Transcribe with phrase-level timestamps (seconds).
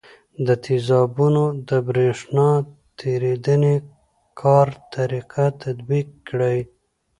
[0.47, 2.49] د تیزابونو د برېښنا
[2.99, 3.75] تیریدنې
[4.41, 6.59] کار طریقه تطبیق کړئ.